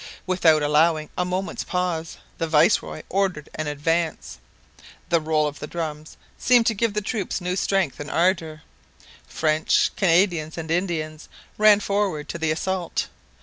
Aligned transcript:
Without 0.25 0.63
allowing 0.63 1.11
a 1.15 1.23
moment's 1.23 1.63
pause, 1.63 2.17
the 2.39 2.47
viceroy 2.47 3.03
ordered 3.07 3.49
an 3.53 3.67
advance. 3.67 4.39
The 5.09 5.21
roll 5.21 5.45
of 5.45 5.59
the 5.59 5.67
drums 5.67 6.17
seemed 6.39 6.65
to 6.65 6.73
give 6.73 6.95
the 6.95 7.03
troops 7.03 7.39
new 7.39 7.55
strength 7.55 7.99
and 7.99 8.09
ardour; 8.09 8.63
French, 9.27 9.91
Canadians, 9.95 10.57
and 10.57 10.71
Indians 10.71 11.29
ran 11.55 11.81
forward 11.81 12.27
to 12.29 12.39
the 12.39 12.49
assault. 12.49 13.09